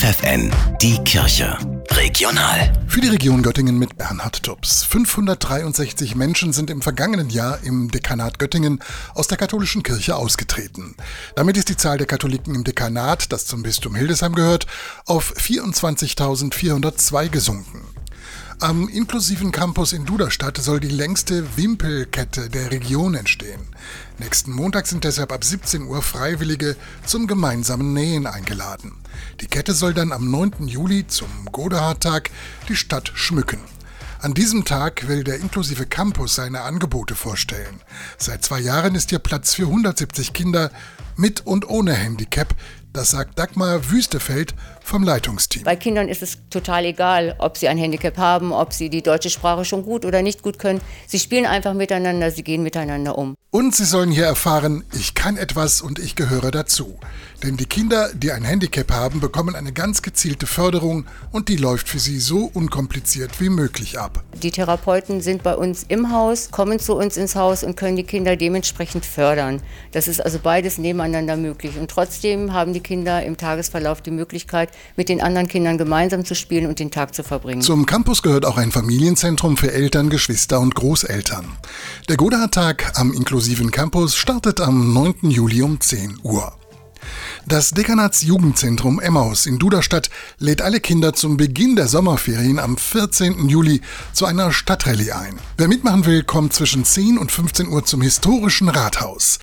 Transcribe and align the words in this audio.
FFN, 0.00 0.50
die 0.80 0.96
Kirche. 1.04 1.58
Regional. 1.90 2.72
Für 2.86 3.02
die 3.02 3.08
Region 3.08 3.42
Göttingen 3.42 3.78
mit 3.78 3.98
Bernhard 3.98 4.42
Tubbs. 4.42 4.82
563 4.84 6.14
Menschen 6.14 6.54
sind 6.54 6.70
im 6.70 6.80
vergangenen 6.80 7.28
Jahr 7.28 7.58
im 7.64 7.90
Dekanat 7.90 8.38
Göttingen 8.38 8.82
aus 9.14 9.28
der 9.28 9.36
katholischen 9.36 9.82
Kirche 9.82 10.16
ausgetreten. 10.16 10.94
Damit 11.34 11.58
ist 11.58 11.68
die 11.68 11.76
Zahl 11.76 11.98
der 11.98 12.06
Katholiken 12.06 12.54
im 12.54 12.64
Dekanat, 12.64 13.30
das 13.30 13.44
zum 13.44 13.62
Bistum 13.62 13.94
Hildesheim 13.94 14.34
gehört, 14.34 14.66
auf 15.04 15.34
24.402 15.36 17.28
gesunken. 17.28 17.82
Am 18.62 18.90
inklusiven 18.90 19.52
Campus 19.52 19.94
in 19.94 20.04
Duderstadt 20.04 20.58
soll 20.58 20.80
die 20.80 20.88
längste 20.88 21.56
Wimpelkette 21.56 22.50
der 22.50 22.70
Region 22.70 23.14
entstehen. 23.14 23.62
Nächsten 24.18 24.52
Montag 24.52 24.86
sind 24.86 25.04
deshalb 25.04 25.32
ab 25.32 25.42
17 25.42 25.84
Uhr 25.84 26.02
Freiwillige 26.02 26.76
zum 27.06 27.26
gemeinsamen 27.26 27.94
Nähen 27.94 28.26
eingeladen. 28.26 28.92
Die 29.40 29.46
Kette 29.46 29.72
soll 29.72 29.94
dann 29.94 30.12
am 30.12 30.30
9. 30.30 30.68
Juli 30.68 31.06
zum 31.06 31.30
Godehard-Tag 31.50 32.30
die 32.68 32.76
Stadt 32.76 33.10
schmücken. 33.14 33.60
An 34.20 34.34
diesem 34.34 34.66
Tag 34.66 35.08
will 35.08 35.24
der 35.24 35.38
inklusive 35.38 35.86
Campus 35.86 36.34
seine 36.34 36.60
Angebote 36.60 37.14
vorstellen. 37.14 37.80
Seit 38.18 38.44
zwei 38.44 38.60
Jahren 38.60 38.94
ist 38.94 39.08
hier 39.08 39.20
Platz 39.20 39.54
für 39.54 39.62
170 39.62 40.34
Kinder 40.34 40.70
mit 41.16 41.46
und 41.46 41.66
ohne 41.68 41.94
Handicap, 41.94 42.54
das 42.92 43.10
sagt 43.10 43.38
Dagmar 43.38 43.90
Wüstefeld 43.90 44.54
vom 44.82 45.04
Leitungsteam. 45.04 45.62
Bei 45.62 45.76
Kindern 45.76 46.08
ist 46.08 46.22
es 46.22 46.38
total 46.50 46.84
egal, 46.84 47.36
ob 47.38 47.56
sie 47.56 47.68
ein 47.68 47.78
Handicap 47.78 48.16
haben, 48.16 48.52
ob 48.52 48.72
sie 48.72 48.90
die 48.90 49.02
deutsche 49.02 49.30
Sprache 49.30 49.64
schon 49.64 49.84
gut 49.84 50.04
oder 50.04 50.22
nicht 50.22 50.42
gut 50.42 50.58
können. 50.58 50.80
Sie 51.06 51.18
spielen 51.18 51.46
einfach 51.46 51.74
miteinander, 51.74 52.30
sie 52.30 52.42
gehen 52.42 52.62
miteinander 52.62 53.16
um. 53.16 53.34
Und 53.52 53.74
sie 53.74 53.84
sollen 53.84 54.12
hier 54.12 54.26
erfahren, 54.26 54.84
ich 54.92 55.14
kann 55.14 55.36
etwas 55.36 55.80
und 55.80 55.98
ich 55.98 56.14
gehöre 56.14 56.52
dazu. 56.52 56.98
Denn 57.42 57.56
die 57.56 57.66
Kinder, 57.66 58.10
die 58.14 58.30
ein 58.30 58.44
Handicap 58.44 58.92
haben, 58.92 59.18
bekommen 59.18 59.56
eine 59.56 59.72
ganz 59.72 60.02
gezielte 60.02 60.46
Förderung 60.46 61.06
und 61.32 61.48
die 61.48 61.56
läuft 61.56 61.88
für 61.88 61.98
sie 61.98 62.20
so 62.20 62.50
unkompliziert 62.52 63.40
wie 63.40 63.48
möglich 63.48 63.98
ab. 63.98 64.22
Die 64.40 64.50
Therapeuten 64.50 65.20
sind 65.20 65.42
bei 65.42 65.56
uns 65.56 65.84
im 65.88 66.12
Haus, 66.12 66.50
kommen 66.50 66.78
zu 66.78 66.96
uns 66.96 67.16
ins 67.16 67.34
Haus 67.34 67.64
und 67.64 67.76
können 67.76 67.96
die 67.96 68.04
Kinder 68.04 68.36
dementsprechend 68.36 69.04
fördern. 69.04 69.62
Das 69.92 70.06
ist 70.06 70.20
also 70.20 70.38
beides 70.38 70.78
nebeneinander 70.78 71.36
möglich. 71.36 71.76
Und 71.76 71.90
trotzdem 71.90 72.52
haben 72.52 72.72
die 72.72 72.79
Kinder 72.82 73.24
im 73.24 73.36
Tagesverlauf 73.36 74.00
die 74.00 74.10
Möglichkeit, 74.10 74.70
mit 74.96 75.08
den 75.08 75.20
anderen 75.20 75.48
Kindern 75.48 75.78
gemeinsam 75.78 76.24
zu 76.24 76.34
spielen 76.34 76.66
und 76.66 76.78
den 76.78 76.90
Tag 76.90 77.14
zu 77.14 77.22
verbringen. 77.22 77.62
Zum 77.62 77.86
Campus 77.86 78.22
gehört 78.22 78.44
auch 78.46 78.56
ein 78.56 78.72
Familienzentrum 78.72 79.56
für 79.56 79.72
Eltern, 79.72 80.10
Geschwister 80.10 80.60
und 80.60 80.74
Großeltern. 80.74 81.46
Der 82.08 82.16
Godard-Tag 82.16 82.92
am 82.98 83.12
inklusiven 83.12 83.70
Campus 83.70 84.16
startet 84.16 84.60
am 84.60 84.92
9. 84.92 85.30
Juli 85.30 85.62
um 85.62 85.80
10 85.80 86.18
Uhr. 86.22 86.52
Das 87.46 87.70
Dekanatsjugendzentrum 87.70 89.00
Emmaus 89.00 89.46
in 89.46 89.58
Duderstadt 89.58 90.10
lädt 90.38 90.62
alle 90.62 90.80
Kinder 90.80 91.14
zum 91.14 91.36
Beginn 91.36 91.76
der 91.76 91.88
Sommerferien 91.88 92.58
am 92.58 92.76
14. 92.76 93.48
Juli 93.48 93.80
zu 94.12 94.26
einer 94.26 94.52
Stadtrallye 94.52 95.12
ein. 95.12 95.38
Wer 95.56 95.68
mitmachen 95.68 96.06
will, 96.06 96.22
kommt 96.22 96.52
zwischen 96.52 96.84
10 96.84 97.18
und 97.18 97.32
15 97.32 97.68
Uhr 97.68 97.84
zum 97.84 98.02
historischen 98.02 98.68
Rathaus. 98.68 99.38